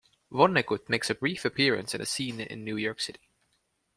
[0.31, 3.29] Vonnegut makes a brief appearance in a scene in New York City.